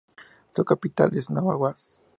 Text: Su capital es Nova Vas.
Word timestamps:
Su 0.55 0.65
capital 0.65 1.15
es 1.15 1.29
Nova 1.29 1.55
Vas. 1.57 2.01